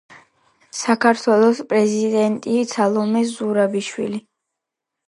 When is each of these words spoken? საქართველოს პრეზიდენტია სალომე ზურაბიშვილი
საქართველოს 0.79 1.61
პრეზიდენტია 1.75 2.67
სალომე 2.73 3.25
ზურაბიშვილი 3.37 4.25